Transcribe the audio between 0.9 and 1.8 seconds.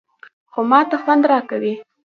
خوند راکوي.